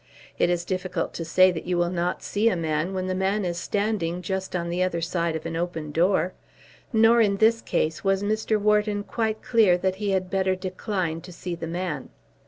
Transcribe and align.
It 0.39 0.49
is 0.49 0.65
difficult 0.65 1.13
to 1.13 1.23
say 1.23 1.51
that 1.51 1.67
you 1.67 1.77
will 1.77 1.91
not 1.91 2.23
see 2.23 2.49
a 2.49 2.55
man, 2.55 2.95
when 2.95 3.05
the 3.05 3.13
man 3.13 3.45
is 3.45 3.59
standing 3.59 4.23
just 4.23 4.55
on 4.55 4.71
the 4.71 4.81
other 4.81 4.99
side 4.99 5.35
of 5.35 5.45
an 5.45 5.55
open 5.55 5.91
door; 5.91 6.33
nor, 6.91 7.21
in 7.21 7.37
this 7.37 7.61
case, 7.61 8.03
was 8.03 8.23
Mr. 8.23 8.59
Wharton 8.59 9.03
quite 9.03 9.43
clear 9.43 9.77
that 9.77 9.97
he 9.97 10.09
had 10.09 10.31
better 10.31 10.55
decline 10.55 11.21
to 11.21 11.31
see 11.31 11.53
the 11.53 11.67
man. 11.67 12.09